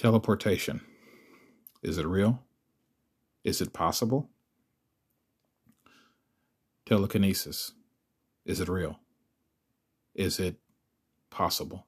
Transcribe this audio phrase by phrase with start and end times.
[0.00, 0.80] Teleportation.
[1.82, 2.42] Is it real?
[3.44, 4.30] Is it possible?
[6.86, 7.72] Telekinesis.
[8.46, 8.98] Is it real?
[10.14, 10.56] Is it
[11.28, 11.86] possible?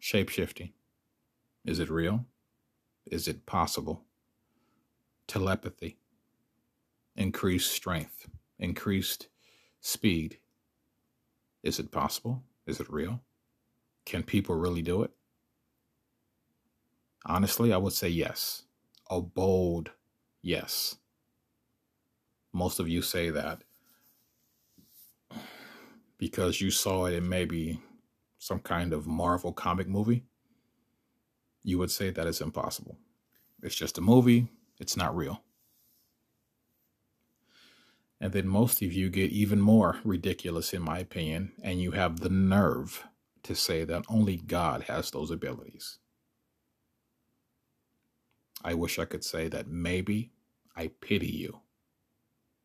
[0.00, 0.72] Shapeshifting.
[1.66, 2.24] Is it real?
[3.04, 4.06] Is it possible?
[5.28, 5.98] Telepathy.
[7.14, 8.26] Increased strength.
[8.58, 9.28] Increased
[9.82, 10.38] speed.
[11.62, 12.42] Is it possible?
[12.66, 13.20] Is it real?
[14.06, 15.10] Can people really do it?
[17.26, 18.62] Honestly, I would say yes.
[19.10, 19.92] A bold
[20.42, 20.96] yes.
[22.52, 23.62] Most of you say that
[26.18, 27.80] because you saw it in maybe
[28.38, 30.24] some kind of Marvel comic movie.
[31.62, 32.98] You would say that it's impossible.
[33.62, 34.48] It's just a movie,
[34.78, 35.42] it's not real.
[38.20, 42.20] And then most of you get even more ridiculous, in my opinion, and you have
[42.20, 43.04] the nerve
[43.42, 45.98] to say that only God has those abilities.
[48.64, 50.32] I wish I could say that maybe
[50.74, 51.60] I pity you,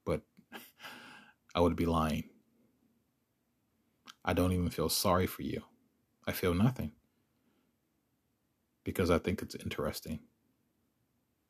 [0.06, 0.22] but
[1.54, 2.30] I would be lying.
[4.24, 5.64] I don't even feel sorry for you.
[6.26, 6.94] I feel nothing
[8.84, 10.20] because I think it's interesting.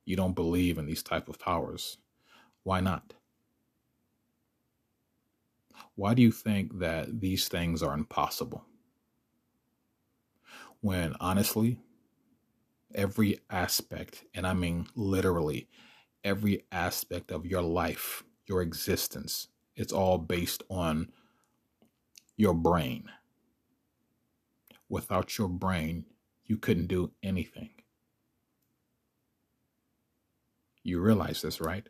[0.05, 1.97] You don't believe in these type of powers.
[2.63, 3.13] Why not?
[5.95, 8.65] Why do you think that these things are impossible?
[10.81, 11.79] When honestly,
[12.95, 15.67] every aspect, and I mean literally
[16.23, 21.09] every aspect of your life, your existence, it's all based on
[22.35, 23.05] your brain.
[24.89, 26.05] Without your brain,
[26.45, 27.69] you couldn't do anything.
[30.83, 31.87] You realize this, right?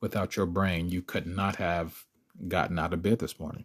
[0.00, 2.06] Without your brain, you could not have
[2.48, 3.64] gotten out of bed this morning.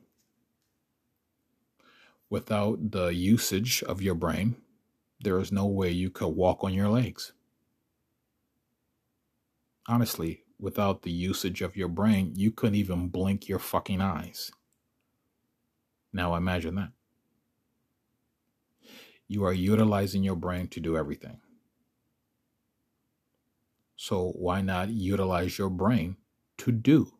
[2.29, 4.55] Without the usage of your brain,
[5.25, 7.33] there is no way you could walk on your legs.
[9.87, 14.51] Honestly, without the usage of your brain, you couldn't even blink your fucking eyes.
[16.13, 16.91] Now imagine that.
[19.27, 21.39] You are utilizing your brain to do everything.
[23.95, 26.17] So why not utilize your brain
[26.59, 27.11] to do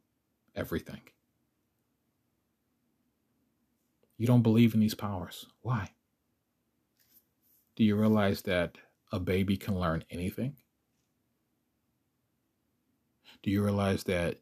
[0.56, 1.02] everything?
[4.20, 5.48] You don't believe in these powers.
[5.62, 5.90] Why?
[7.76, 8.78] Do you realize that
[9.12, 10.56] a baby can learn anything?
[13.44, 14.40] Do you realize that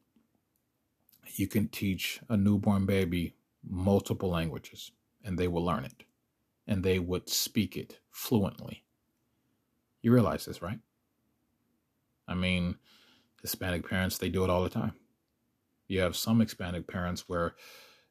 [1.35, 3.35] you can teach a newborn baby
[3.67, 4.91] multiple languages
[5.23, 6.03] and they will learn it
[6.67, 8.83] and they would speak it fluently?
[10.01, 10.79] You realize this, right?
[12.27, 12.75] I mean,
[13.41, 14.93] Hispanic parents, they do it all the time.
[15.87, 17.55] You have some Hispanic parents where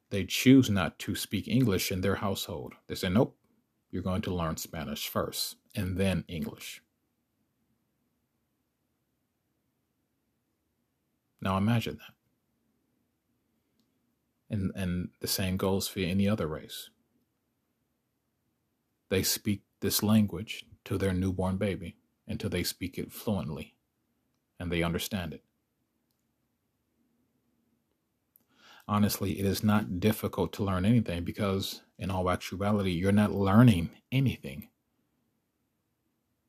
[0.09, 2.73] they choose not to speak English in their household.
[2.87, 3.35] They say, nope,
[3.93, 6.81] you're going to learn Spanish first and then English.
[11.39, 12.15] Now imagine that.
[14.49, 16.89] And, and the same goes for any other race.
[19.09, 21.95] They speak this language to their newborn baby
[22.27, 23.75] until they speak it fluently
[24.59, 25.43] and they understand it.
[28.87, 33.89] honestly, it is not difficult to learn anything because, in all actuality, you're not learning
[34.11, 34.67] anything.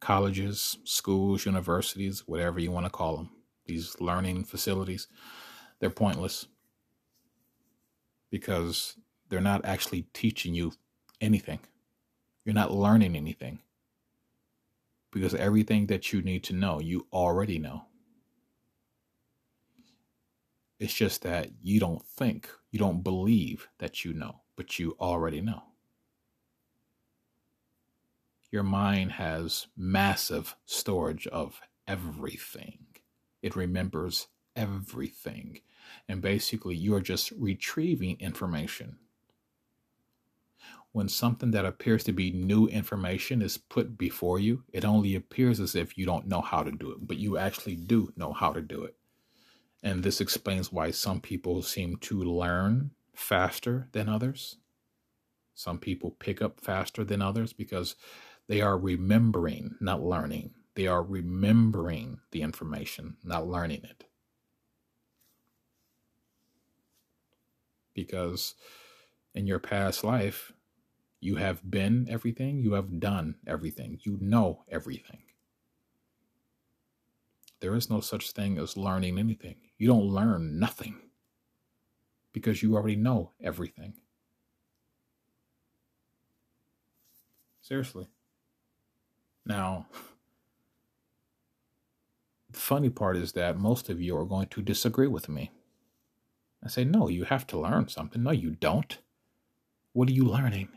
[0.00, 3.30] Colleges, schools, universities, whatever you want to call them,
[3.64, 5.06] these learning facilities,
[5.78, 6.48] they're pointless
[8.30, 8.96] because
[9.28, 10.72] they're not actually teaching you
[11.20, 11.60] anything.
[12.44, 13.60] You're not learning anything
[15.12, 17.84] because everything that you need to know, you already know.
[20.80, 25.40] It's just that you don't think, you don't believe that you know, but you already
[25.40, 25.62] know.
[28.50, 32.78] Your mind has massive storage of everything.
[33.42, 35.60] It remembers everything.
[36.08, 38.98] And basically, you're just retrieving information.
[40.92, 45.58] When something that appears to be new information is put before you, it only appears
[45.58, 48.52] as if you don't know how to do it, but you actually do know how
[48.52, 48.94] to do it.
[49.82, 54.56] And this explains why some people seem to learn faster than others.
[55.54, 57.96] Some people pick up faster than others because
[58.48, 60.50] they are remembering, not learning.
[60.74, 64.04] They are remembering the information, not learning it.
[67.94, 68.54] Because
[69.34, 70.52] in your past life,
[71.20, 75.22] you have been everything, you have done everything, you know everything.
[77.60, 79.56] There is no such thing as learning anything.
[79.78, 81.03] You don't learn nothing
[82.34, 83.94] because you already know everything.
[87.62, 88.08] Seriously.
[89.46, 89.86] Now,
[92.50, 95.50] the funny part is that most of you are going to disagree with me.
[96.62, 98.22] I say, no, you have to learn something.
[98.22, 98.98] No, you don't.
[99.92, 100.68] What are you learning?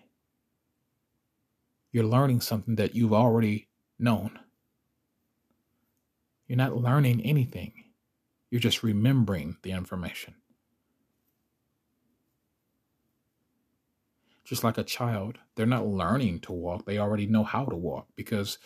[1.92, 4.38] You're learning something that you've already known.
[6.48, 7.74] You're not learning anything,
[8.50, 10.36] you're just remembering the information.
[14.48, 18.08] Just like a child, they're not learning to walk, they already know how to walk
[18.16, 18.60] because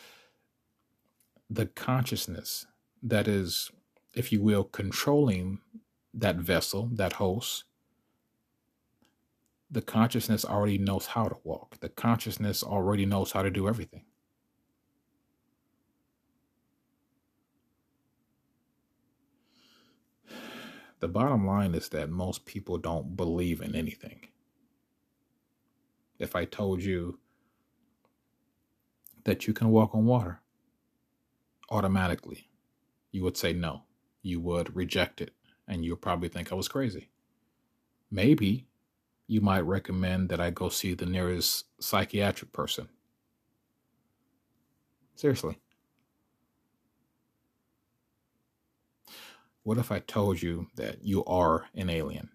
[1.49, 2.67] the consciousness
[3.01, 3.71] that is,
[4.13, 5.57] if you will, controlling
[6.13, 7.63] that vessel, that host,
[9.71, 11.79] the consciousness already knows how to walk.
[11.79, 14.05] The consciousness already knows how to do everything.
[20.99, 24.27] The bottom line is that most people don't believe in anything.
[26.21, 27.17] If I told you
[29.23, 30.39] that you can walk on water
[31.71, 32.47] automatically,
[33.11, 33.85] you would say no.
[34.21, 35.33] You would reject it
[35.67, 37.09] and you'll probably think I was crazy.
[38.11, 38.67] Maybe
[39.25, 42.87] you might recommend that I go see the nearest psychiatric person.
[45.15, 45.57] Seriously.
[49.63, 52.29] What if I told you that you are an alien?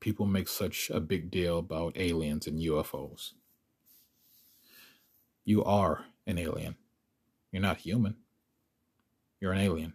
[0.00, 3.32] People make such a big deal about aliens and UFOs.
[5.44, 6.76] You are an alien.
[7.52, 8.16] You're not human.
[9.40, 9.94] You're an alien.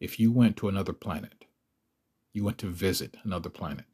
[0.00, 1.44] If you went to another planet,
[2.32, 3.84] you went to visit another planet,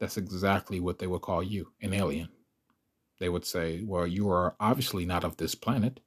[0.00, 2.28] that's exactly what they would call you an alien.
[3.20, 6.00] They would say, Well, you are obviously not of this planet,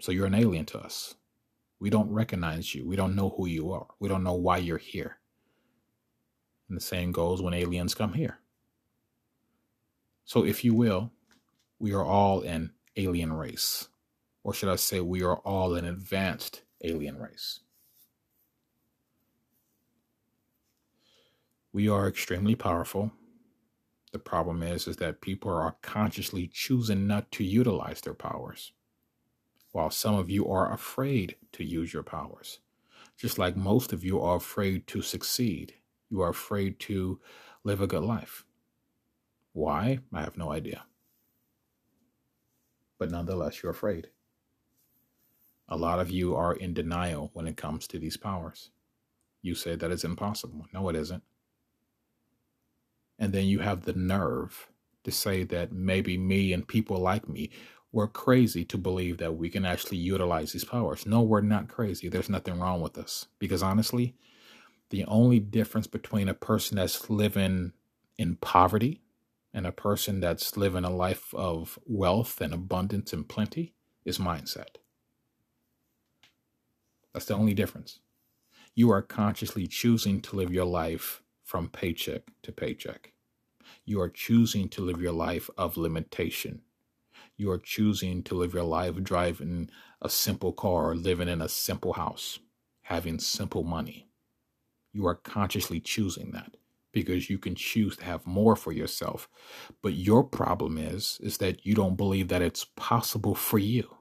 [0.00, 1.14] so you're an alien to us.
[1.78, 2.86] We don't recognize you.
[2.86, 3.88] We don't know who you are.
[4.00, 5.18] We don't know why you're here.
[6.72, 8.38] And the same goes when aliens come here.
[10.24, 11.10] So, if you will,
[11.78, 13.88] we are all an alien race.
[14.42, 17.60] Or should I say, we are all an advanced alien race.
[21.74, 23.12] We are extremely powerful.
[24.12, 28.72] The problem is is that people are consciously choosing not to utilize their powers.
[29.72, 32.60] While some of you are afraid to use your powers.
[33.18, 35.74] Just like most of you are afraid to succeed.
[36.12, 37.20] You are afraid to
[37.64, 38.44] live a good life.
[39.54, 40.00] Why?
[40.12, 40.84] I have no idea.
[42.98, 44.08] But nonetheless, you're afraid.
[45.70, 48.72] A lot of you are in denial when it comes to these powers.
[49.40, 50.66] You say that it's impossible.
[50.74, 51.22] No, it isn't.
[53.18, 54.68] And then you have the nerve
[55.04, 57.48] to say that maybe me and people like me
[57.90, 61.06] were crazy to believe that we can actually utilize these powers.
[61.06, 62.10] No, we're not crazy.
[62.10, 63.28] There's nothing wrong with us.
[63.38, 64.14] Because honestly,
[64.92, 67.72] the only difference between a person that's living
[68.18, 69.00] in poverty
[69.54, 73.74] and a person that's living a life of wealth and abundance and plenty
[74.04, 74.76] is mindset.
[77.14, 78.00] That's the only difference.
[78.74, 83.14] You are consciously choosing to live your life from paycheck to paycheck.
[83.86, 86.60] You are choosing to live your life of limitation.
[87.38, 89.70] You are choosing to live your life driving
[90.02, 92.40] a simple car, living in a simple house,
[92.82, 94.06] having simple money.
[94.92, 96.56] You are consciously choosing that
[96.92, 99.28] because you can choose to have more for yourself.
[99.82, 103.96] But your problem is is that you don't believe that it's possible for you.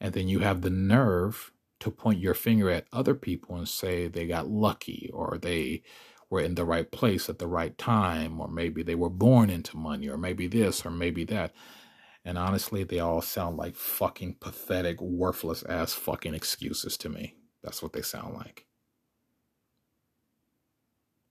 [0.00, 4.06] And then you have the nerve to point your finger at other people and say
[4.06, 5.82] they got lucky or they
[6.30, 9.76] were in the right place at the right time, or maybe they were born into
[9.76, 11.52] money, or maybe this, or maybe that.
[12.24, 17.36] And honestly, they all sound like fucking pathetic, worthless ass fucking excuses to me.
[17.62, 18.66] That's what they sound like.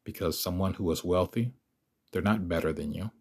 [0.03, 1.53] Because someone who is wealthy,
[2.11, 3.11] they're not better than you.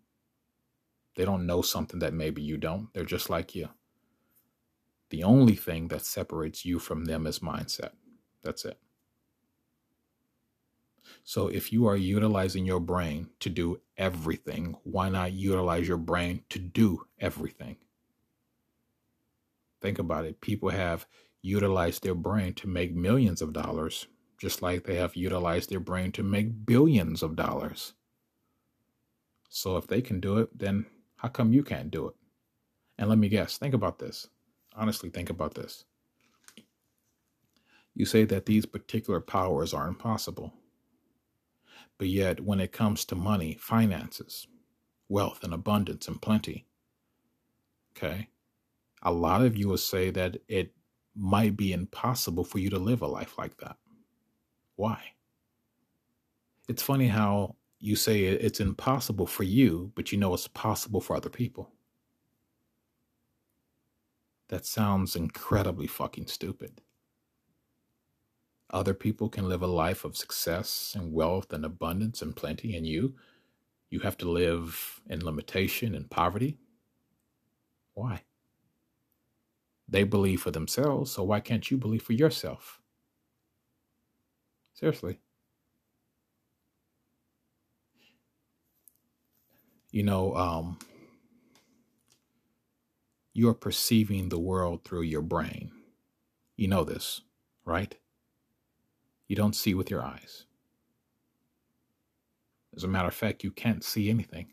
[1.17, 2.93] They don't know something that maybe you don't.
[2.95, 3.69] They're just like you.
[5.11, 7.91] The only thing that separates you from them is mindset.
[8.43, 8.79] That's it.
[11.25, 16.45] So if you are utilizing your brain to do everything, why not utilize your brain
[16.51, 17.77] to do everything?
[19.81, 20.41] Think about it.
[20.41, 21.07] People have
[21.43, 24.07] utilized their brain to make millions of dollars,
[24.39, 27.95] just like they have utilized their brain to make billions of dollars.
[29.49, 32.15] So if they can do it, then how come you can't do it?
[32.99, 34.29] And let me guess, think about this
[34.77, 35.85] honestly think about this.
[37.95, 40.55] You say that these particular powers are impossible.
[41.99, 44.47] But yet, when it comes to money, finances,
[45.09, 46.67] wealth, and abundance and plenty,
[47.97, 48.29] okay,
[49.03, 50.73] a lot of you will say that it
[51.17, 53.77] might be impossible for you to live a life like that.
[54.77, 55.01] Why?
[56.69, 61.17] It's funny how you say it's impossible for you, but you know it's possible for
[61.17, 61.73] other people.
[64.49, 66.81] That sounds incredibly fucking stupid.
[68.71, 72.87] Other people can live a life of success and wealth and abundance and plenty, and
[72.87, 73.15] you,
[73.91, 76.59] you have to live in limitation and poverty.
[77.95, 78.23] Why?
[79.91, 82.81] They believe for themselves, so why can't you believe for yourself?
[84.73, 85.19] Seriously.
[89.91, 90.79] You know, um,
[93.33, 95.73] you're perceiving the world through your brain.
[96.57, 97.23] You know this,
[97.65, 97.93] right?
[99.27, 100.47] You don't see with your eyes.
[102.77, 104.53] As a matter of fact, you can't see anything.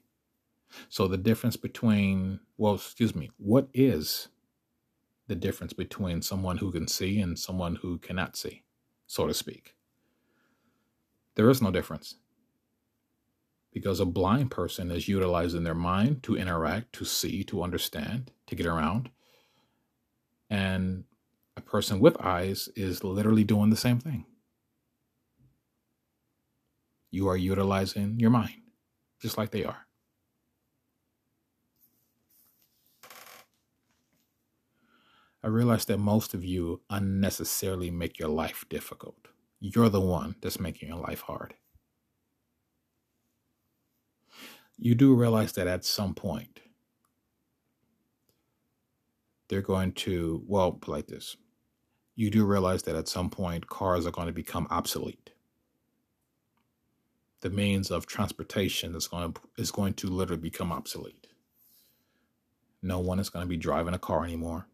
[0.90, 4.30] So the difference between, well, excuse me, what is
[5.28, 8.64] the difference between someone who can see and someone who cannot see,
[9.06, 9.76] so to speak?
[11.36, 12.16] There is no difference.
[13.74, 18.56] Because a blind person is utilizing their mind to interact, to see, to understand, to
[18.56, 19.10] get around.
[20.50, 21.04] And
[21.56, 24.26] a person with eyes is literally doing the same thing.
[27.12, 28.62] You are utilizing your mind,
[29.22, 29.87] just like they are.
[35.48, 39.30] I realize that most of you unnecessarily make your life difficult.
[39.62, 41.54] You're the one that's making your life hard.
[44.78, 46.60] You do realize that at some point,
[49.48, 51.38] they're going to, well, like this.
[52.18, 55.30] You do realize that at some point, cars are going to become obsolete.
[57.40, 61.28] The means of transportation is going to, is going to literally become obsolete.
[62.82, 64.68] No one is going to be driving a car anymore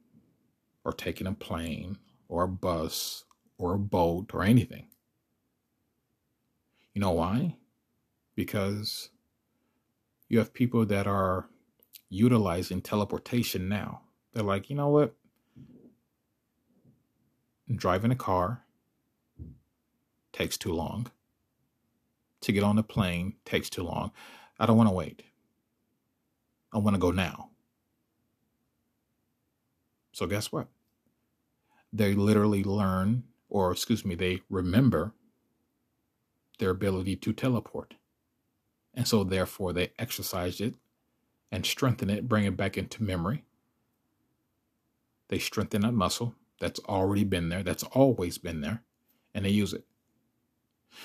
[0.85, 1.97] or taking a plane
[2.27, 3.25] or a bus
[3.57, 4.87] or a boat or anything.
[6.93, 7.55] You know why?
[8.35, 9.09] Because
[10.29, 11.47] you have people that are
[12.09, 14.01] utilizing teleportation now.
[14.33, 15.15] They're like, you know what?
[17.73, 18.63] Driving a car
[20.31, 21.11] takes too long.
[22.41, 24.11] To get on the plane takes too long.
[24.59, 25.23] I don't want to wait.
[26.73, 27.51] I want to go now.
[30.13, 30.67] So, guess what?
[31.91, 35.13] They literally learn, or excuse me, they remember
[36.59, 37.95] their ability to teleport.
[38.93, 40.75] And so, therefore, they exercise it
[41.51, 43.43] and strengthen it, bring it back into memory.
[45.29, 48.83] They strengthen that muscle that's already been there, that's always been there,
[49.33, 49.83] and they use it.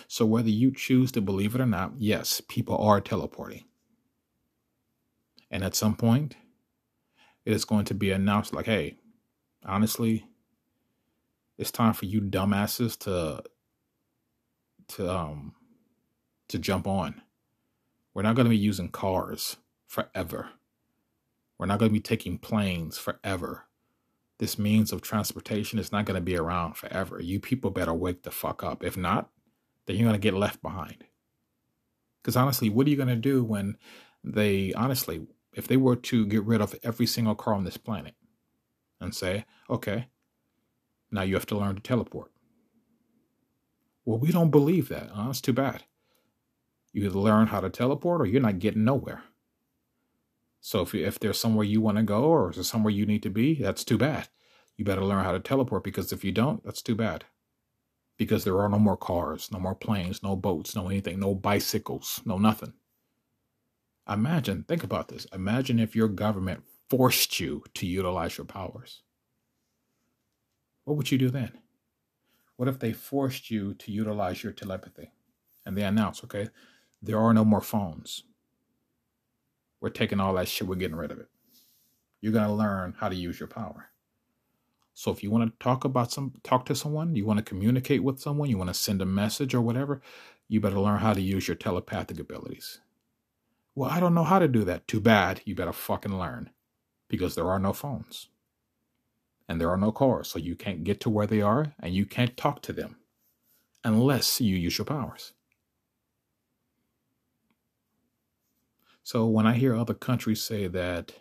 [0.06, 3.64] So, whether you choose to believe it or not, yes, people are teleporting.
[5.50, 6.36] And at some point,
[7.48, 8.94] it is going to be announced like, hey,
[9.64, 10.26] honestly,
[11.56, 13.42] it's time for you dumbasses to
[14.88, 15.54] to um
[16.48, 17.22] to jump on.
[18.12, 20.50] We're not going to be using cars forever.
[21.56, 23.64] We're not going to be taking planes forever.
[24.38, 27.18] This means of transportation is not going to be around forever.
[27.18, 28.84] You people better wake the fuck up.
[28.84, 29.30] If not,
[29.86, 31.02] then you're going to get left behind.
[32.20, 33.78] Because honestly, what are you going to do when
[34.22, 35.26] they, honestly,
[35.58, 38.14] if they were to get rid of every single car on this planet
[39.00, 40.06] and say, okay,
[41.10, 42.30] now you have to learn to teleport.
[44.04, 45.10] Well, we don't believe that.
[45.12, 45.82] Oh, that's too bad.
[46.92, 49.24] You either learn how to teleport or you're not getting nowhere.
[50.60, 53.30] So if, if there's somewhere you want to go or is somewhere you need to
[53.30, 54.28] be, that's too bad.
[54.76, 57.24] You better learn how to teleport because if you don't, that's too bad.
[58.16, 62.20] Because there are no more cars, no more planes, no boats, no anything, no bicycles,
[62.24, 62.74] no nothing.
[64.08, 65.26] Imagine, think about this.
[65.32, 69.02] Imagine if your government forced you to utilize your powers.
[70.84, 71.52] What would you do then?
[72.56, 75.12] What if they forced you to utilize your telepathy
[75.66, 76.48] and they announce, okay,
[77.02, 78.24] there are no more phones.
[79.80, 81.28] We're taking all that shit, we're getting rid of it.
[82.20, 83.90] You're going to learn how to use your power.
[84.94, 88.02] So if you want to talk about some talk to someone, you want to communicate
[88.02, 90.00] with someone, you want to send a message or whatever,
[90.48, 92.80] you better learn how to use your telepathic abilities.
[93.78, 94.88] Well, I don't know how to do that.
[94.88, 95.40] Too bad.
[95.44, 96.50] You better fucking learn
[97.08, 98.26] because there are no phones
[99.48, 102.04] and there are no cars, so you can't get to where they are and you
[102.04, 102.96] can't talk to them
[103.84, 105.32] unless you use your powers.
[109.04, 111.12] So when I hear other countries say that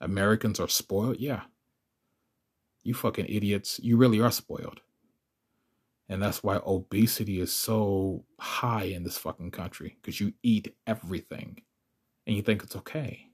[0.00, 1.42] Americans are spoiled, yeah,
[2.82, 4.80] you fucking idiots, you really are spoiled.
[6.08, 11.60] And that's why obesity is so high in this fucking country because you eat everything
[12.26, 13.26] and you think it's okay.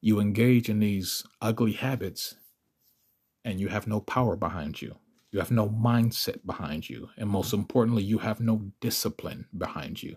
[0.00, 2.36] You engage in these ugly habits
[3.44, 4.96] and you have no power behind you.
[5.30, 7.10] You have no mindset behind you.
[7.16, 7.32] And mm-hmm.
[7.32, 10.16] most importantly, you have no discipline behind you.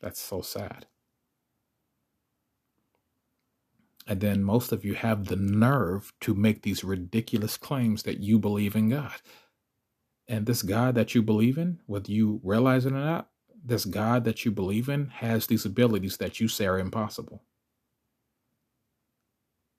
[0.00, 0.86] That's so sad.
[4.06, 8.38] And then most of you have the nerve to make these ridiculous claims that you
[8.38, 9.20] believe in God.
[10.26, 13.28] And this God that you believe in, whether you realize it or not,
[13.64, 17.42] this God that you believe in has these abilities that you say are impossible.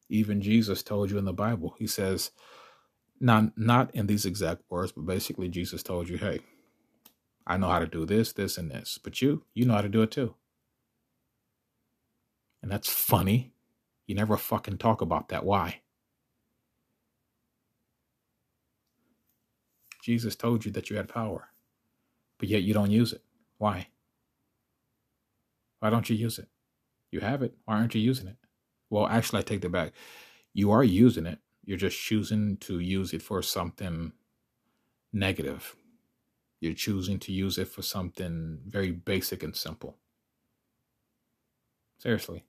[0.09, 2.31] Even Jesus told you in the Bible, he says,
[3.19, 6.41] not not in these exact words, but basically Jesus told you, hey,
[7.45, 8.99] I know how to do this, this, and this.
[9.01, 10.35] But you, you know how to do it too.
[12.61, 13.53] And that's funny.
[14.07, 15.45] You never fucking talk about that.
[15.45, 15.81] Why?
[20.03, 21.49] Jesus told you that you had power,
[22.39, 23.23] but yet you don't use it.
[23.61, 23.89] Why?
[25.81, 26.47] Why don't you use it?
[27.11, 27.53] You have it.
[27.65, 28.37] Why aren't you using it?
[28.89, 29.93] Well, actually, I take that back.
[30.51, 31.37] You are using it.
[31.63, 34.13] You're just choosing to use it for something
[35.13, 35.75] negative.
[36.59, 39.95] You're choosing to use it for something very basic and simple.
[41.99, 42.45] Seriously.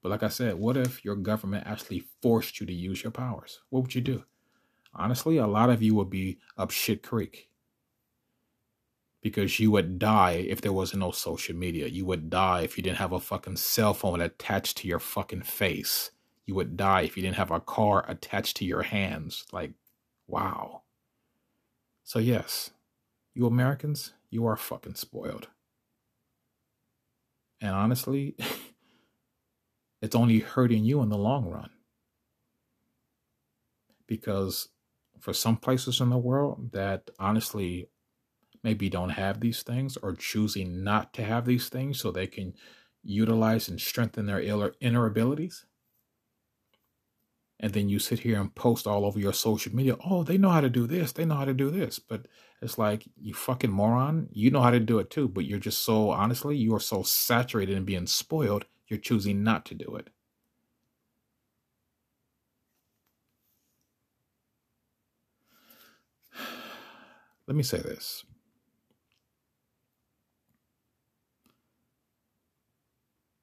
[0.00, 3.62] But like I said, what if your government actually forced you to use your powers?
[3.70, 4.22] What would you do?
[4.94, 7.49] Honestly, a lot of you would be up shit creek
[9.22, 11.86] because you would die if there was no social media.
[11.86, 15.42] You would die if you didn't have a fucking cell phone attached to your fucking
[15.42, 16.10] face.
[16.46, 19.44] You would die if you didn't have a car attached to your hands.
[19.52, 19.72] Like,
[20.26, 20.82] wow.
[22.02, 22.70] So, yes,
[23.34, 25.48] you Americans, you are fucking spoiled.
[27.60, 28.36] And honestly,
[30.02, 31.70] it's only hurting you in the long run.
[34.06, 34.68] Because
[35.20, 37.88] for some places in the world that honestly
[38.62, 42.54] maybe don't have these things or choosing not to have these things so they can
[43.02, 45.64] utilize and strengthen their inner abilities.
[47.62, 50.48] And then you sit here and post all over your social media, oh, they know
[50.48, 51.98] how to do this, they know how to do this.
[51.98, 52.26] But
[52.62, 55.28] it's like, you fucking moron, you know how to do it too.
[55.28, 59.66] But you're just so, honestly, you are so saturated in being spoiled, you're choosing not
[59.66, 60.08] to do it.
[67.46, 68.24] Let me say this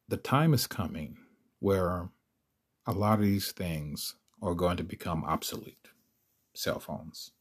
[0.08, 1.18] the time is coming
[1.60, 2.10] where
[2.86, 5.90] a lot of these things are going to become obsolete
[6.54, 7.32] cell phones,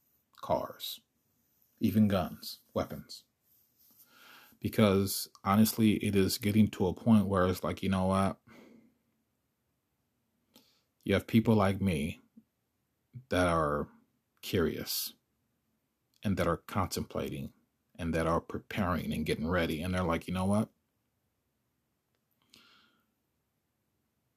[0.40, 1.00] cars,
[1.80, 3.24] even guns, weapons.
[4.60, 8.36] Because honestly, it is getting to a point where it's like, you know what?
[11.04, 12.20] You have people like me
[13.30, 13.88] that are
[14.42, 15.12] curious
[16.24, 17.50] and that are contemplating
[17.98, 19.82] and that are preparing and getting ready.
[19.82, 20.68] And they're like, you know what?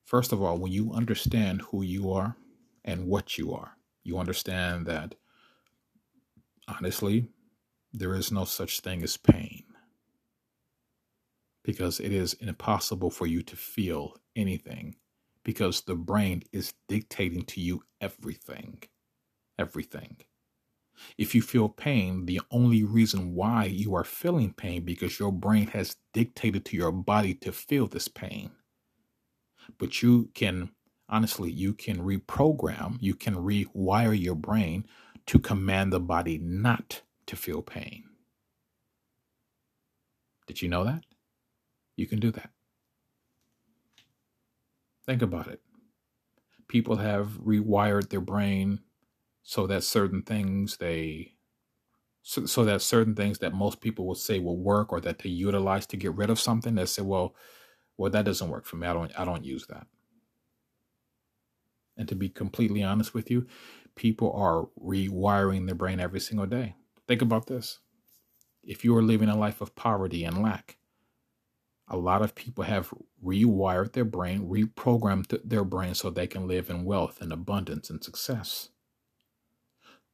[0.09, 2.35] First of all, when you understand who you are
[2.83, 5.13] and what you are, you understand that
[6.67, 7.27] honestly,
[7.93, 9.65] there is no such thing as pain
[11.63, 14.95] because it is impossible for you to feel anything
[15.43, 18.81] because the brain is dictating to you everything.
[19.59, 20.17] Everything.
[21.19, 25.67] If you feel pain, the only reason why you are feeling pain because your brain
[25.67, 28.49] has dictated to your body to feel this pain
[29.77, 30.71] but you can
[31.08, 34.86] honestly you can reprogram you can rewire your brain
[35.29, 38.03] to command the body not to feel pain.
[40.47, 41.03] Did you know that?
[41.95, 42.49] You can do that.
[45.05, 45.62] Think about it.
[46.67, 48.79] People have rewired their brain
[49.43, 51.34] so that certain things they
[52.23, 55.29] so, so that certain things that most people would say will work or that they
[55.29, 57.36] utilize to get rid of something they say well
[57.99, 58.88] well that doesn't work for me.
[58.88, 59.85] I don't i don't use that.
[61.97, 63.45] And to be completely honest with you
[63.95, 66.75] people are rewiring their brain every single day.
[67.07, 67.79] Think about this.
[68.63, 70.77] If you are living a life of poverty and lack
[71.89, 76.69] a lot of people have rewired their brain reprogrammed their brain so they can live
[76.69, 78.69] in wealth and abundance and success.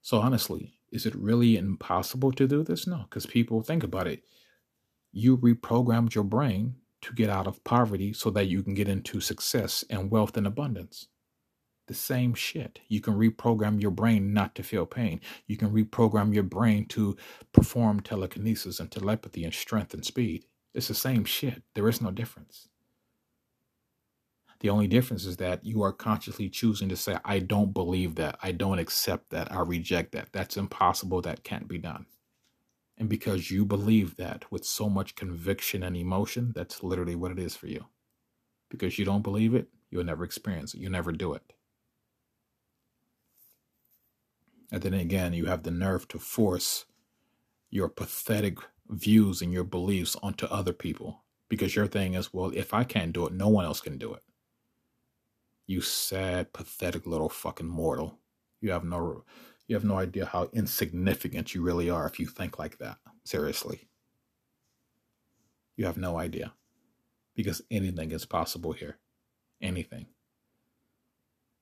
[0.02, 2.88] So honestly is it really impossible to do this?
[2.88, 4.24] No because people think about it.
[5.12, 9.22] You reprogrammed your brain to get out of poverty so that you can get into
[9.22, 11.08] success and wealth and abundance.
[11.88, 12.80] The same shit.
[12.88, 15.22] You can reprogram your brain not to feel pain.
[15.48, 17.16] You can reprogram your brain to
[17.54, 20.46] perform telekinesis and telepathy and strength and speed.
[20.74, 21.64] It's the same shit.
[21.76, 22.70] There is no difference.
[24.62, 28.40] The only difference is that you are consciously choosing to say, I don't believe that.
[28.42, 29.52] I don't accept that.
[29.52, 30.30] I reject that.
[30.32, 31.22] That's impossible.
[31.22, 32.08] That can't be done.
[32.98, 37.40] And because you believe that with so much conviction and emotion, that's literally what it
[37.40, 37.86] is for you.
[38.70, 40.80] Because you don't believe it, you'll never experience it.
[40.80, 41.54] You'll never do it.
[44.72, 46.86] And then again, you have the nerve to force
[47.70, 48.58] your pathetic
[48.90, 53.14] views and your beliefs onto other people because your thing is, well, if I can't
[53.14, 54.24] do it, no one else can do it.
[55.68, 58.20] You sad, pathetic little fucking mortal.
[58.62, 59.24] You have no
[59.68, 62.98] you have no idea how insignificant you really are if you think like that.
[63.24, 63.88] Seriously.
[65.76, 66.54] You have no idea.
[67.36, 68.98] Because anything is possible here.
[69.62, 70.08] Anything.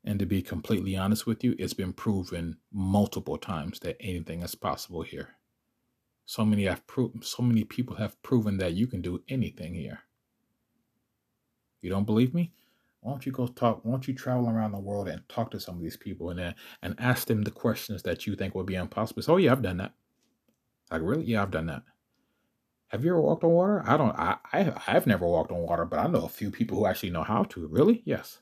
[0.04, 4.54] And to be completely honest with you, it's been proven multiple times that anything is
[4.54, 5.30] possible here.
[6.26, 10.00] So many have pro- so many people have proven that you can do anything here.
[11.82, 12.52] You don't believe me?
[13.04, 13.82] Why don't you go talk?
[13.84, 16.56] Why don't you travel around the world and talk to some of these people and
[16.82, 19.22] and ask them the questions that you think would be impossible?
[19.22, 19.94] So, oh yeah, I've done that.
[20.90, 21.26] Like really?
[21.26, 21.84] Yeah, I've done that.
[22.88, 23.84] Have you ever walked on water?
[23.86, 24.18] I don't.
[24.18, 27.10] I, I I've never walked on water, but I know a few people who actually
[27.10, 27.68] know how to.
[27.68, 28.04] Really?
[28.06, 28.40] Yes.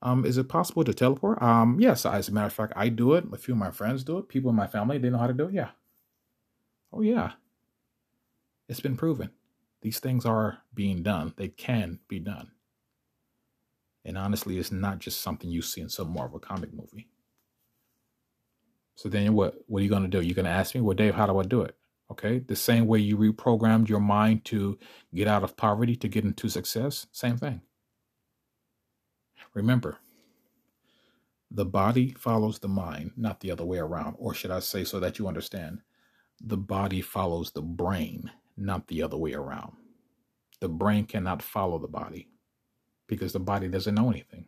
[0.00, 1.42] Um, is it possible to teleport?
[1.42, 2.06] Um, yes.
[2.06, 3.24] As a matter of fact, I do it.
[3.32, 4.28] A few of my friends do it.
[4.28, 5.54] People in my family, they know how to do it.
[5.54, 5.70] Yeah.
[6.92, 7.32] Oh yeah.
[8.68, 9.30] It's been proven.
[9.82, 11.34] These things are being done.
[11.36, 12.52] They can be done.
[14.08, 17.10] And honestly, it's not just something you see in some Marvel comic movie.
[18.94, 20.22] So then what what are you gonna do?
[20.22, 21.76] You're gonna ask me, well, Dave, how do I do it?
[22.10, 22.38] Okay.
[22.38, 24.78] The same way you reprogrammed your mind to
[25.14, 27.60] get out of poverty to get into success, same thing.
[29.52, 29.98] Remember,
[31.50, 34.16] the body follows the mind, not the other way around.
[34.18, 35.82] Or should I say, so that you understand,
[36.40, 39.72] the body follows the brain, not the other way around.
[40.60, 42.28] The brain cannot follow the body
[43.08, 44.46] because the body doesn't know anything.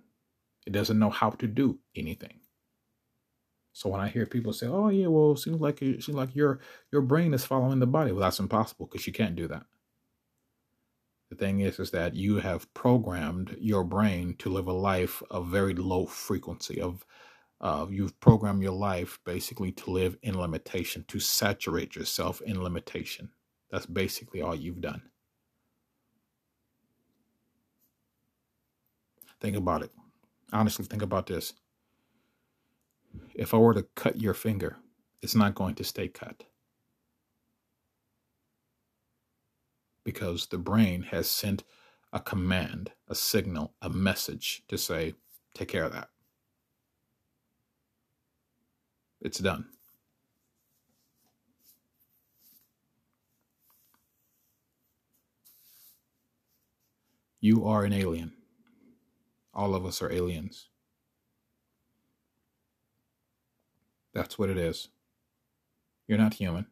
[0.66, 2.40] It doesn't know how to do anything.
[3.73, 6.35] So when I hear people say, "Oh yeah, well, it seems like it seems like
[6.35, 6.61] your
[6.92, 9.64] your brain is following the body," well, that's impossible because you can't do that.
[11.31, 15.49] The thing is, is that you have programmed your brain to live a life of
[15.49, 16.81] very low frequency.
[16.81, 17.07] Of
[17.61, 23.31] uh, you've programmed your life basically to live in limitation, to saturate yourself in limitation.
[23.70, 25.10] That's basically all you've done.
[29.40, 29.90] Think about it.
[30.53, 31.55] Honestly, think about this.
[33.35, 34.76] If I were to cut your finger,
[35.22, 36.44] it's not going to stay cut.
[40.05, 41.64] because the brain has sent
[42.12, 45.14] a command, a signal, a message to say,
[45.55, 46.09] take care of that.
[49.20, 49.66] It's done.
[57.40, 58.33] You are an alien.
[59.61, 60.68] All of us are aliens.
[64.14, 64.88] That's what it is.
[66.09, 66.66] You're not human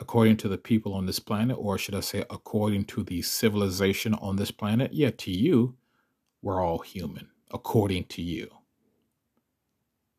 [0.00, 4.14] according to the people on this planet, or should I say, according to the civilization
[4.14, 5.74] on this planet, yeah, to you,
[6.42, 8.48] we're all human, according to you.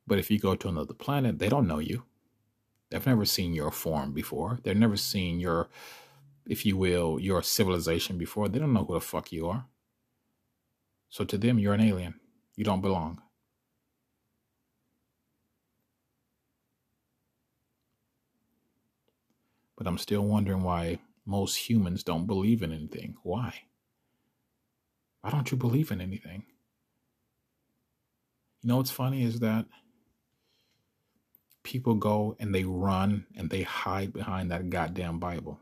[0.05, 2.03] But if you go to another planet, they don't know you.
[2.89, 4.59] They've never seen your form before.
[4.63, 5.69] They've never seen your,
[6.45, 8.47] if you will, your civilization before.
[8.47, 9.65] They don't know who the fuck you are.
[11.09, 12.15] So to them, you're an alien.
[12.55, 13.21] You don't belong.
[19.77, 23.15] But I'm still wondering why most humans don't believe in anything.
[23.23, 23.53] Why?
[25.21, 26.43] Why don't you believe in anything?
[28.61, 29.65] You know what's funny is that
[31.63, 35.59] people go and they run and they hide behind that goddamn Bible.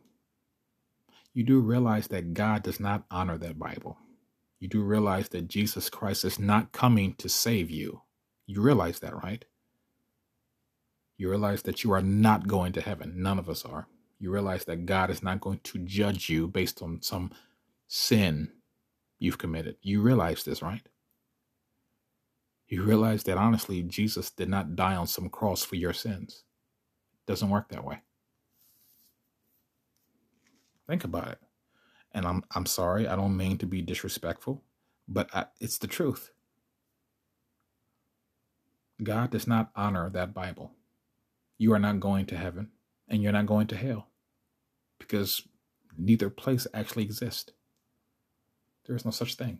[1.33, 3.97] You do realize that God does not honor that Bible.
[4.59, 8.01] You do realize that Jesus Christ is not coming to save you.
[8.47, 9.43] You realize that, right?
[11.17, 13.13] You realize that you are not going to heaven.
[13.17, 13.87] None of us are
[14.19, 17.31] you realize that God is not going to judge you based on some
[17.87, 18.51] sin
[19.19, 19.75] you've committed.
[19.81, 20.81] You realize this, right?
[22.67, 26.43] You realize that honestly, Jesus did not die on some cross for your sins.
[27.19, 28.01] It doesn't work that way.
[30.87, 31.39] Think about it.
[32.15, 34.63] And I'm I'm sorry, I don't mean to be disrespectful,
[35.07, 36.31] but I, it's the truth.
[39.03, 40.73] God does not honor that Bible.
[41.57, 42.71] You are not going to heaven
[43.09, 44.09] and you're not going to hell
[44.99, 45.43] because
[45.97, 47.51] neither place actually exists.
[48.87, 49.59] There is no such thing.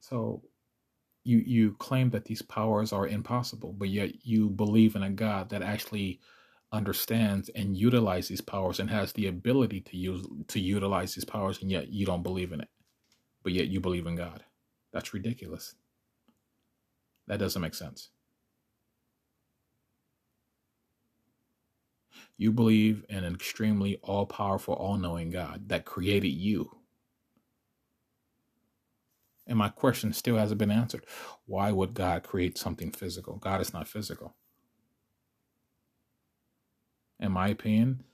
[0.00, 0.42] So
[1.24, 5.50] you you claim that these powers are impossible, but yet you believe in a God
[5.50, 6.20] that actually
[6.72, 11.62] understands and utilizes these powers and has the ability to use to utilize these powers,
[11.62, 12.68] and yet you don't believe in it.
[13.42, 14.44] But yet you believe in God.
[14.92, 15.74] That's ridiculous.
[17.28, 18.10] That doesn't make sense.
[22.38, 26.70] You believe in an extremely all powerful, all knowing God that created you.
[29.46, 31.06] And my question still hasn't been answered.
[31.46, 33.36] Why would God create something physical?
[33.36, 34.36] God is not physical.
[37.20, 38.04] In my opinion,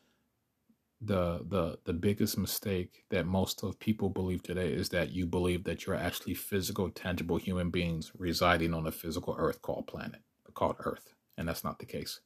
[1.01, 5.65] the the the biggest mistake that most of people believe today is that you believe
[5.65, 10.23] that you're actually physical, tangible human beings residing on a physical earth called planet,
[10.55, 11.15] called Earth.
[11.37, 12.21] And that's not the case.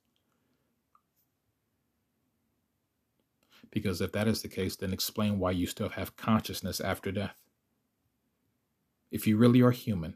[3.71, 7.37] Because if that is the case, then explain why you still have consciousness after death.
[9.11, 10.15] If you really are human,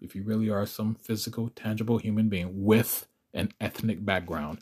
[0.00, 4.58] if you really are some physical, tangible human being with an ethnic background,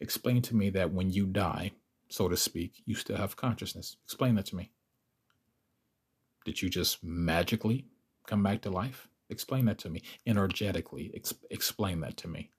[0.00, 1.72] explain to me that when you die,
[2.08, 3.96] so to speak, you still have consciousness.
[4.04, 4.72] Explain that to me.
[6.44, 7.86] Did you just magically
[8.26, 9.08] come back to life?
[9.30, 10.02] Explain that to me.
[10.26, 12.50] Energetically, ex- explain that to me.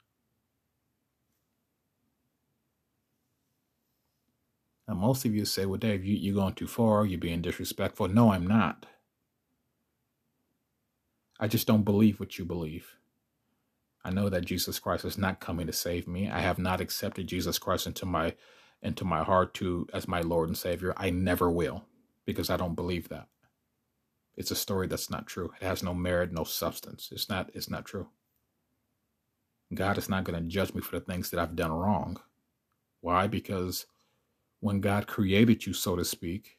[4.87, 7.05] Now, most of you say, well, Dave, you, you're going too far.
[7.05, 8.07] You're being disrespectful.
[8.09, 8.85] No, I'm not.
[11.39, 12.95] I just don't believe what you believe.
[14.03, 16.29] I know that Jesus Christ is not coming to save me.
[16.29, 18.35] I have not accepted Jesus Christ into my
[18.81, 20.93] into my heart to as my Lord and Savior.
[20.97, 21.85] I never will
[22.25, 23.27] because I don't believe that.
[24.35, 25.51] It's a story that's not true.
[25.61, 27.09] It has no merit, no substance.
[27.11, 28.07] It's not it's not true.
[29.73, 32.19] God is not going to judge me for the things that I've done wrong.
[33.01, 33.27] Why?
[33.27, 33.85] Because
[34.59, 36.57] when God created you, so to speak,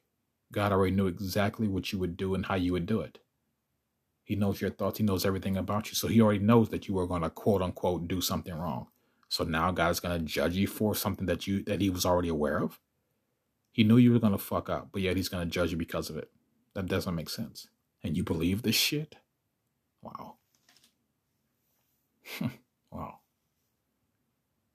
[0.52, 3.18] God already knew exactly what you would do and how you would do it.
[4.33, 4.97] He knows your thoughts.
[4.97, 5.95] He knows everything about you.
[5.95, 8.87] So he already knows that you are going to quote unquote do something wrong.
[9.29, 12.07] So now God is going to judge you for something that you that he was
[12.07, 12.81] already aware of.
[13.73, 15.77] He knew you were going to fuck up, but yet he's going to judge you
[15.77, 16.31] because of it.
[16.73, 17.68] That doesn't make sense.
[18.03, 19.16] And you believe this shit?
[20.01, 20.37] Wow.
[22.90, 23.18] wow.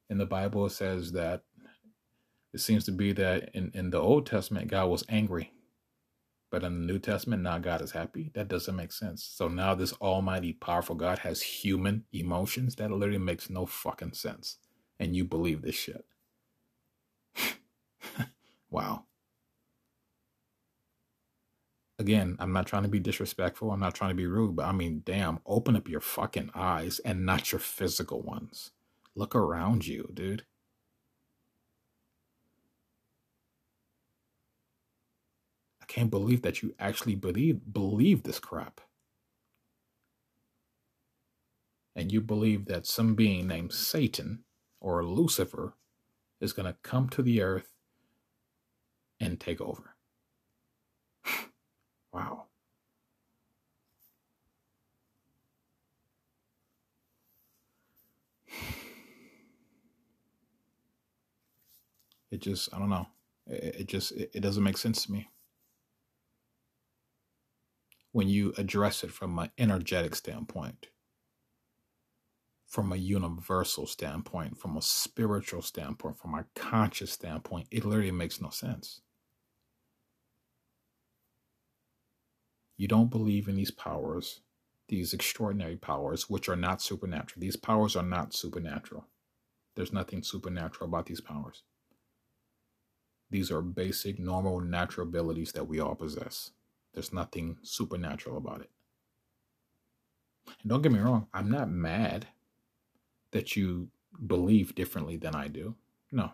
[0.08, 1.42] In the Bible it says that
[2.54, 5.52] it seems to be that in, in the Old Testament God was angry
[6.50, 8.32] but in the New Testament, now God is happy.
[8.34, 9.24] That doesn't make sense.
[9.24, 12.76] So now this almighty, powerful God has human emotions.
[12.76, 14.58] That literally makes no fucking sense.
[15.00, 16.06] And you believe this shit.
[18.70, 19.04] wow.
[22.00, 23.72] Again, I'm not trying to be disrespectful.
[23.72, 27.00] I'm not trying to be rude, but I mean, damn, open up your fucking eyes
[27.00, 28.72] and not your physical ones.
[29.16, 30.46] Look around you, dude.
[35.88, 38.82] Can't believe that you actually believe believe this crap.
[41.96, 44.44] And you believe that some being named Satan
[44.80, 45.74] or Lucifer
[46.40, 47.74] is going to come to the earth
[49.20, 49.96] and take over.
[52.14, 52.46] wow.
[62.30, 63.08] It just, I don't know.
[63.48, 65.30] It, it just, it, it doesn't make sense to me
[68.18, 70.88] when you address it from an energetic standpoint,
[72.66, 78.42] from a universal standpoint, from a spiritual standpoint, from a conscious standpoint, it literally makes
[78.42, 79.02] no sense.
[82.76, 84.40] You don't believe in these powers,
[84.88, 87.40] these extraordinary powers, which are not supernatural.
[87.40, 89.06] These powers are not supernatural.
[89.76, 91.62] There's nothing supernatural about these powers.
[93.30, 96.50] These are basic, normal, natural abilities that we all possess.
[96.98, 98.72] There's nothing supernatural about it.
[100.48, 102.26] And don't get me wrong, I'm not mad
[103.30, 103.90] that you
[104.26, 105.76] believe differently than I do.
[106.12, 106.32] No,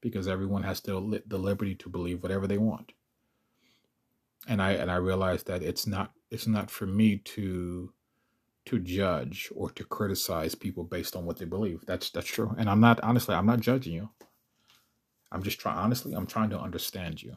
[0.00, 2.92] because everyone has still the liberty to believe whatever they want.
[4.46, 7.92] And I and I realize that it's not it's not for me to
[8.66, 11.84] to judge or to criticize people based on what they believe.
[11.84, 12.54] That's that's true.
[12.56, 14.08] And I'm not honestly, I'm not judging you.
[15.32, 17.36] I'm just trying honestly, I'm trying to understand you.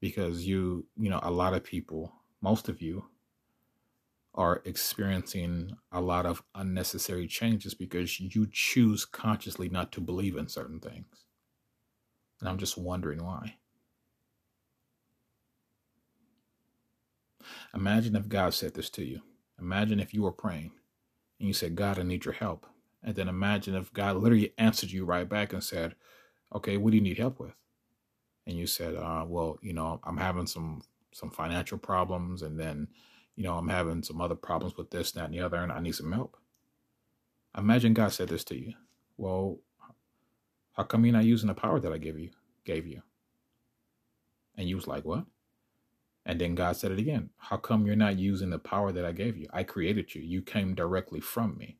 [0.00, 3.04] Because you, you know, a lot of people, most of you,
[4.34, 10.48] are experiencing a lot of unnecessary changes because you choose consciously not to believe in
[10.48, 11.26] certain things.
[12.40, 13.56] And I'm just wondering why.
[17.74, 19.20] Imagine if God said this to you.
[19.60, 20.72] Imagine if you were praying
[21.38, 22.66] and you said, God, I need your help.
[23.02, 25.94] And then imagine if God literally answered you right back and said,
[26.54, 27.54] Okay, what do you need help with?
[28.46, 32.88] And you said, uh, well, you know, I'm having some some financial problems, and then,
[33.36, 35.80] you know, I'm having some other problems with this, that, and the other, and I
[35.80, 36.36] need some help.
[37.58, 38.74] Imagine God said this to you.
[39.16, 39.58] Well,
[40.72, 42.30] how come you're not using the power that I give you
[42.64, 43.02] gave you?
[44.56, 45.24] And you was like, what?
[46.24, 47.30] And then God said it again.
[47.38, 49.48] How come you're not using the power that I gave you?
[49.52, 50.22] I created you.
[50.22, 51.79] You came directly from me.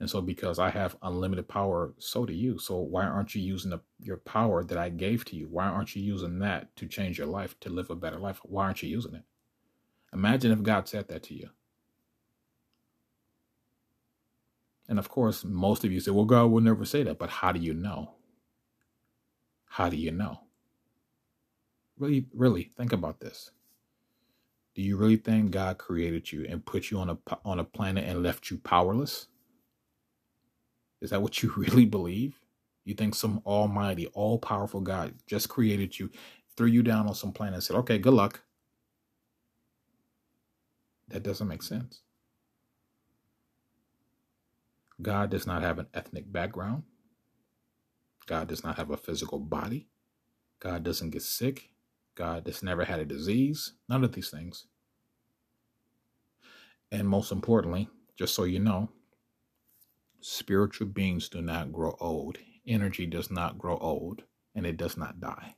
[0.00, 2.58] And so, because I have unlimited power, so do you.
[2.58, 5.46] So, why aren't you using the, your power that I gave to you?
[5.48, 8.40] Why aren't you using that to change your life, to live a better life?
[8.42, 9.22] Why aren't you using it?
[10.12, 11.50] Imagine if God said that to you.
[14.88, 17.18] And of course, most of you say, well, God will never say that.
[17.18, 18.14] But how do you know?
[19.66, 20.40] How do you know?
[21.98, 23.50] Really, really think about this.
[24.74, 28.04] Do you really think God created you and put you on a on a planet
[28.04, 29.28] and left you powerless?
[31.04, 32.40] Is that what you really believe?
[32.84, 36.10] You think some almighty, all powerful God just created you,
[36.56, 38.42] threw you down on some planet and said, okay, good luck?
[41.08, 42.00] That doesn't make sense.
[45.00, 46.84] God does not have an ethnic background.
[48.26, 49.88] God does not have a physical body.
[50.60, 51.70] God doesn't get sick.
[52.14, 53.74] God has never had a disease.
[53.88, 54.66] None of these things.
[56.92, 58.88] And most importantly, just so you know,
[60.26, 62.38] spiritual beings do not grow old.
[62.66, 64.22] Energy does not grow old
[64.54, 65.54] and it does not die.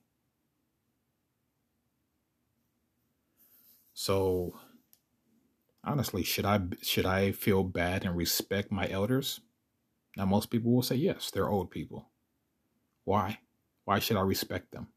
[3.94, 4.56] So
[5.84, 9.40] honestly, should I should I feel bad and respect my elders?
[10.16, 12.10] Now most people will say yes, they're old people.
[13.04, 13.38] Why?
[13.84, 14.88] Why should I respect them?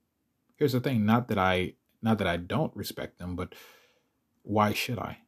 [0.55, 3.53] Here's the thing, not that I not that I don't respect them, but
[4.41, 5.19] why should I?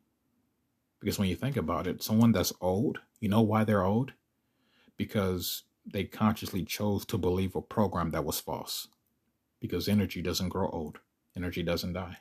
[0.99, 4.13] Because when you think about it, someone that's old, you know why they're old?
[5.01, 8.87] Because they consciously chose to believe a program that was false.
[9.59, 10.99] Because energy doesn't grow old,
[11.35, 12.17] energy doesn't die.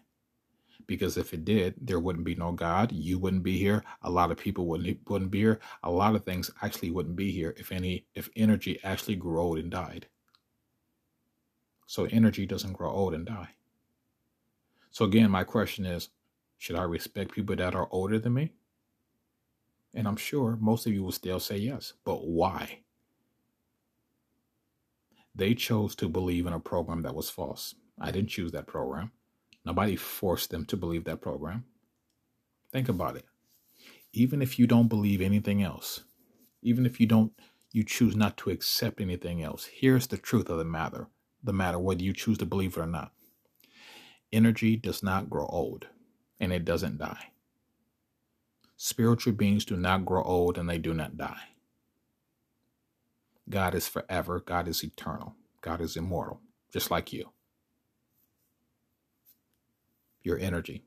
[0.87, 2.91] Because if it did, there wouldn't be no God.
[2.91, 3.85] You wouldn't be here.
[4.01, 5.61] A lot of people wouldn't wouldn't be here.
[5.83, 9.59] A lot of things actually wouldn't be here if any if energy actually grew old
[9.59, 10.07] and died.
[11.87, 13.51] So energy doesn't grow old and die.
[14.91, 16.09] So again, my question is,
[16.57, 18.55] should I respect people that are older than me?
[19.95, 21.95] And I'm sure most of you will still say yes.
[22.05, 22.81] But why?
[25.35, 27.75] They chose to believe in a program that was false.
[28.01, 29.13] I didn't choose that program.
[29.65, 31.65] Nobody forced them to believe that program.
[32.73, 33.25] Think about it.
[34.13, 36.01] Even if you don't believe anything else,
[36.63, 37.33] even if you don't
[37.73, 41.07] you choose not to accept anything else, here's the truth of the matter,
[41.43, 43.13] the matter whether you choose to believe it or not.
[44.33, 45.87] Energy does not grow old
[46.41, 47.31] and it doesn't die.
[48.83, 51.49] Spiritual beings do not grow old and they do not die.
[53.47, 54.41] God is forever.
[54.41, 55.35] God is eternal.
[55.61, 56.41] God is immortal,
[56.73, 57.29] just like you.
[60.23, 60.83] Your energy.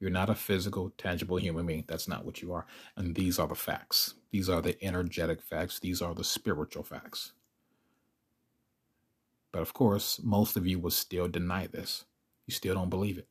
[0.00, 1.84] You're not a physical, tangible human being.
[1.86, 2.64] That's not what you are.
[2.96, 4.14] And these are the facts.
[4.30, 5.78] These are the energetic facts.
[5.78, 7.32] These are the spiritual facts.
[9.52, 12.06] But of course, most of you will still deny this.
[12.46, 13.28] You still don't believe it.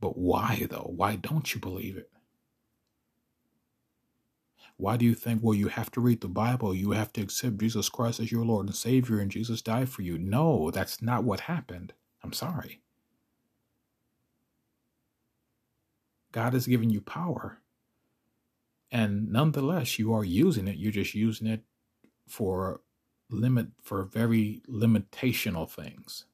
[0.00, 0.90] But why, though?
[0.96, 2.10] Why don't you believe it?
[4.78, 7.58] Why do you think, well, you have to read the Bible, you have to accept
[7.58, 10.16] Jesus Christ as your Lord and Savior, and Jesus died for you?
[10.18, 11.92] No, that's not what happened.
[12.22, 12.80] I'm sorry.
[16.30, 17.58] God has given you power.
[18.92, 20.78] And nonetheless, you are using it.
[20.78, 21.64] You're just using it
[22.28, 22.80] for
[23.30, 26.24] limit for very limitational things.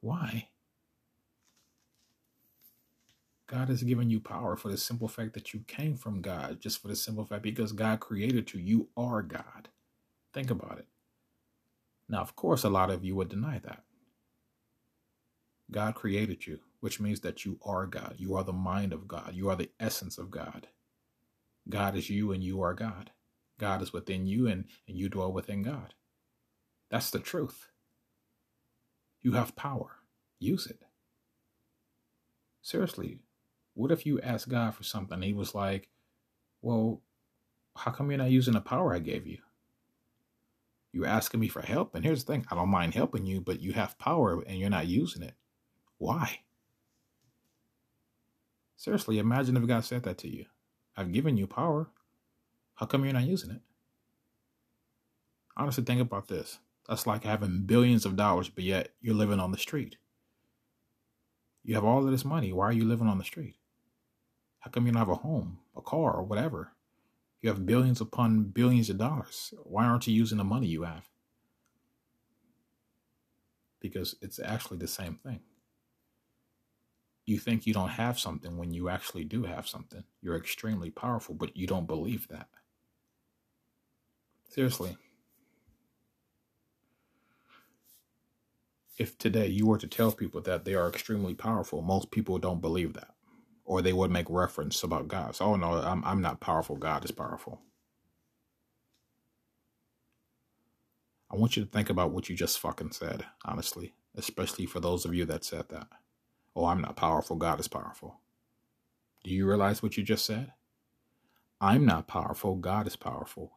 [0.00, 0.48] Why?
[3.52, 6.80] God has given you power for the simple fact that you came from God, just
[6.80, 8.60] for the simple fact because God created you.
[8.60, 9.68] You are God.
[10.32, 10.86] Think about it.
[12.08, 13.82] Now, of course, a lot of you would deny that.
[15.70, 18.14] God created you, which means that you are God.
[18.16, 19.32] You are the mind of God.
[19.34, 20.68] You are the essence of God.
[21.68, 23.10] God is you and you are God.
[23.58, 25.92] God is within you and, and you dwell within God.
[26.90, 27.68] That's the truth.
[29.20, 29.98] You have power.
[30.38, 30.84] Use it.
[32.62, 33.18] Seriously,
[33.74, 35.22] what if you asked God for something?
[35.22, 35.88] He was like,
[36.60, 37.00] Well,
[37.76, 39.38] how come you're not using the power I gave you?
[40.92, 41.94] You're asking me for help.
[41.94, 44.70] And here's the thing I don't mind helping you, but you have power and you're
[44.70, 45.34] not using it.
[45.96, 46.40] Why?
[48.76, 50.46] Seriously, imagine if God said that to you.
[50.96, 51.88] I've given you power.
[52.74, 53.60] How come you're not using it?
[55.56, 56.58] Honestly, think about this.
[56.88, 59.96] That's like having billions of dollars, but yet you're living on the street.
[61.64, 62.52] You have all of this money.
[62.52, 63.54] Why are you living on the street?
[64.62, 66.72] How come you don't have a home, a car, or whatever?
[67.42, 69.52] You have billions upon billions of dollars.
[69.64, 71.08] Why aren't you using the money you have?
[73.80, 75.40] Because it's actually the same thing.
[77.26, 80.04] You think you don't have something when you actually do have something.
[80.20, 82.48] You're extremely powerful, but you don't believe that.
[84.48, 84.96] Seriously.
[88.96, 92.60] If today you were to tell people that they are extremely powerful, most people don't
[92.60, 93.14] believe that.
[93.64, 95.36] Or they would make reference about God.
[95.36, 96.76] So, oh no, I'm I'm not powerful.
[96.76, 97.60] God is powerful.
[101.30, 105.04] I want you to think about what you just fucking said, honestly, especially for those
[105.04, 105.88] of you that said that.
[106.56, 107.36] Oh, I'm not powerful.
[107.36, 108.20] God is powerful.
[109.24, 110.52] Do you realize what you just said?
[111.60, 112.56] I'm not powerful.
[112.56, 113.52] God is powerful.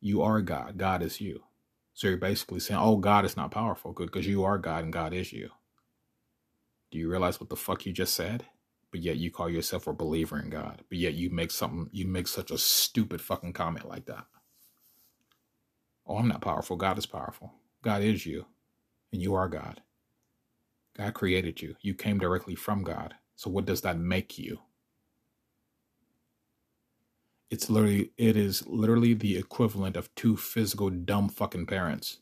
[0.00, 0.78] You are God.
[0.78, 1.44] God is you.
[1.94, 4.92] So you're basically saying, oh, God is not powerful Good, because you are God and
[4.92, 5.50] God is you.
[6.90, 8.46] Do you realize what the fuck you just said?
[8.90, 10.82] But yet you call yourself a believer in God.
[10.88, 14.24] But yet you make something, you make such a stupid fucking comment like that.
[16.06, 16.76] Oh, I'm not powerful.
[16.76, 17.52] God is powerful.
[17.82, 18.46] God is you,
[19.12, 19.82] and you are God.
[20.96, 21.76] God created you.
[21.80, 23.14] You came directly from God.
[23.36, 24.60] So what does that make you?
[27.50, 32.18] It's literally it is literally the equivalent of two physical dumb fucking parents.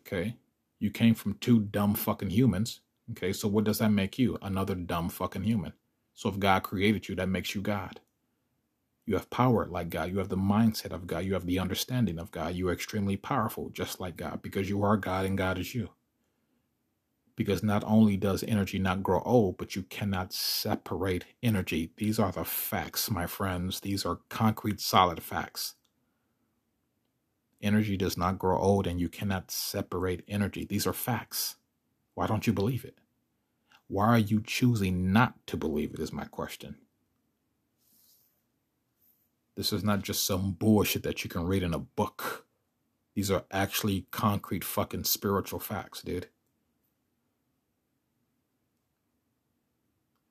[0.00, 0.36] Okay?
[0.78, 2.80] You came from two dumb fucking humans.
[3.12, 4.38] Okay, so what does that make you?
[4.42, 5.72] Another dumb fucking human.
[6.14, 8.00] So if God created you, that makes you God.
[9.06, 10.10] You have power like God.
[10.10, 11.24] You have the mindset of God.
[11.24, 12.54] You have the understanding of God.
[12.56, 15.90] You are extremely powerful, just like God, because you are God and God is you.
[17.36, 21.92] Because not only does energy not grow old, but you cannot separate energy.
[21.96, 23.80] These are the facts, my friends.
[23.80, 25.74] These are concrete, solid facts.
[27.62, 30.64] Energy does not grow old, and you cannot separate energy.
[30.64, 31.56] These are facts.
[32.16, 32.96] Why don't you believe it?
[33.88, 36.00] Why are you choosing not to believe it?
[36.00, 36.76] Is my question.
[39.54, 42.46] This is not just some bullshit that you can read in a book.
[43.14, 46.28] These are actually concrete fucking spiritual facts, dude.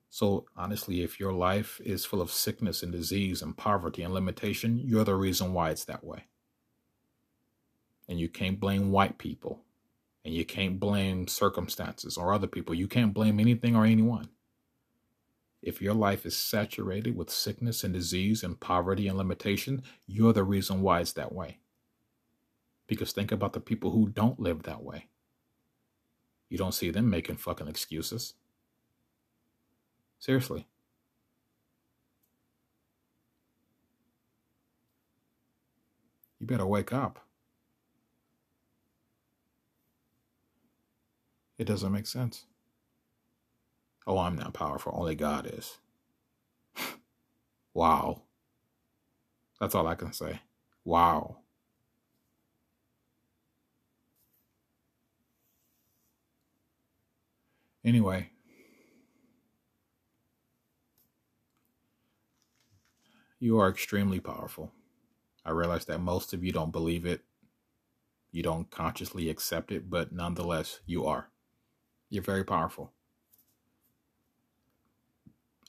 [0.09, 4.79] So, honestly, if your life is full of sickness and disease and poverty and limitation,
[4.83, 6.23] you're the reason why it's that way.
[8.09, 9.61] And you can't blame white people.
[10.25, 12.75] And you can't blame circumstances or other people.
[12.75, 14.29] You can't blame anything or anyone.
[15.61, 20.43] If your life is saturated with sickness and disease and poverty and limitation, you're the
[20.43, 21.59] reason why it's that way.
[22.87, 25.07] Because think about the people who don't live that way.
[26.49, 28.33] You don't see them making fucking excuses.
[30.19, 30.67] Seriously.
[36.39, 37.24] You better wake up.
[41.57, 42.45] It doesn't make sense.
[44.07, 44.93] Oh, I'm not powerful.
[44.95, 45.77] Only God is.
[47.73, 48.23] wow.
[49.61, 50.41] That's all I can say.
[50.85, 51.37] Wow.
[57.85, 58.31] Anyway,
[63.39, 64.71] you are extremely powerful.
[65.45, 67.21] I realize that most of you don't believe it.
[68.31, 71.29] You don't consciously accept it, but nonetheless, you are.
[72.15, 72.93] You're very powerful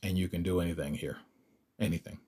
[0.05, 1.17] and you can do anything here.
[1.81, 2.21] Anything.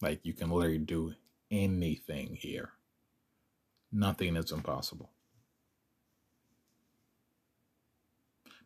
[0.00, 1.12] Like you can literally do
[1.50, 2.70] anything here.
[3.92, 5.10] Nothing is impossible.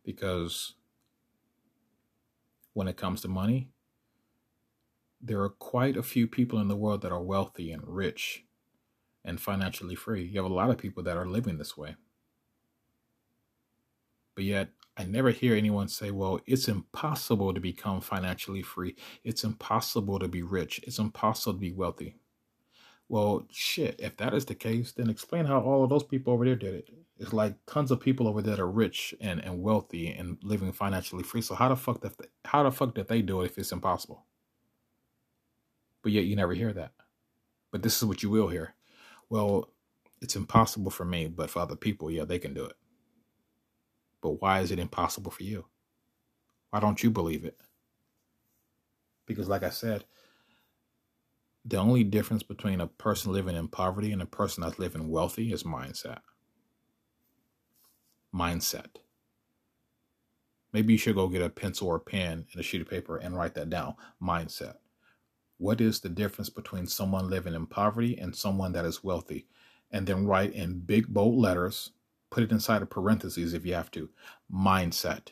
[0.05, 0.74] Because
[2.72, 3.72] when it comes to money,
[5.20, 8.45] there are quite a few people in the world that are wealthy and rich
[9.24, 10.22] and financially free.
[10.22, 11.97] You have a lot of people that are living this way.
[14.39, 18.95] But yet, I never hear anyone say, well, it's impossible to become financially free.
[19.24, 20.78] It's impossible to be rich.
[20.84, 22.14] It's impossible to be wealthy.
[23.09, 26.45] Well, shit, if that is the case, then explain how all of those people over
[26.45, 26.89] there did it.
[27.18, 30.70] It's like tons of people over there that are rich and, and wealthy and living
[30.70, 31.43] financially free.
[31.43, 32.14] So how the fuck that
[32.45, 34.24] how the fuck did they do it if it's impossible?
[36.01, 36.93] But yet you never hear that.
[37.72, 38.76] But this is what you will hear.
[39.28, 39.70] Well,
[40.22, 42.76] it's impossible for me, but for other people, yeah, they can do it.
[44.21, 45.66] But why is it impossible for you?
[46.71, 47.59] Why don't you believe it?
[49.27, 50.05] Because, like I said,
[51.64, 55.53] the only difference between a person living in poverty and a person that's living wealthy
[55.53, 56.21] is mindset.
[58.35, 58.97] Mindset.
[60.73, 63.37] Maybe you should go get a pencil or pen and a sheet of paper and
[63.37, 63.95] write that down.
[64.23, 64.77] Mindset.
[65.59, 69.47] What is the difference between someone living in poverty and someone that is wealthy?
[69.91, 71.91] And then write in big bold letters
[72.31, 74.11] Put it inside of parentheses if you have to.
[74.53, 75.29] Mindset.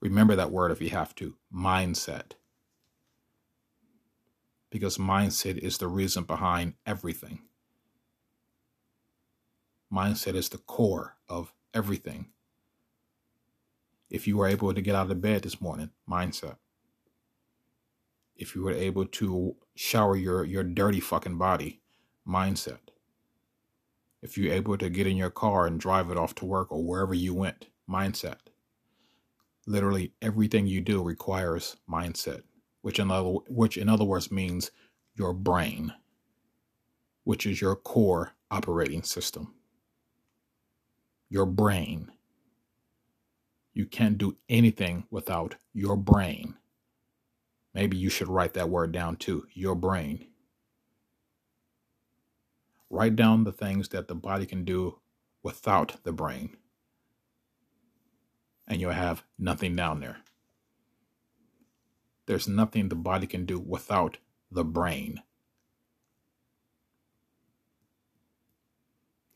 [0.00, 1.36] Remember that word if you have to.
[1.54, 2.32] Mindset.
[4.70, 7.40] Because mindset is the reason behind everything.
[9.92, 12.26] Mindset is the core of everything.
[14.10, 16.56] If you were able to get out of bed this morning, mindset.
[18.36, 21.80] If you were able to shower your, your dirty fucking body,
[22.28, 22.78] mindset
[24.26, 26.82] if you're able to get in your car and drive it off to work or
[26.82, 28.38] wherever you went, mindset.
[29.68, 32.42] Literally everything you do requires mindset,
[32.82, 34.72] which in other which in other words means
[35.14, 35.92] your brain,
[37.22, 39.54] which is your core operating system.
[41.28, 42.10] Your brain.
[43.74, 46.54] You can't do anything without your brain.
[47.74, 50.26] Maybe you should write that word down too, your brain.
[52.90, 54.98] Write down the things that the body can do
[55.42, 56.56] without the brain.
[58.66, 60.18] And you'll have nothing down there.
[62.26, 64.18] There's nothing the body can do without
[64.50, 65.22] the brain.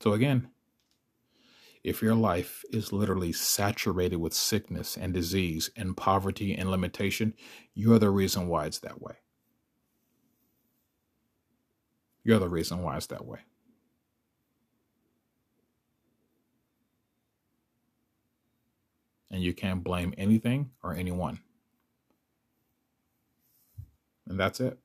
[0.01, 0.49] So, again,
[1.85, 7.35] if your life is literally saturated with sickness and disease and poverty and limitation,
[7.75, 9.20] you're the reason why it's that way.
[12.25, 13.41] You're the reason why it's that way.
[19.31, 21.41] And you can't blame anything or anyone.
[24.29, 24.79] And that's it.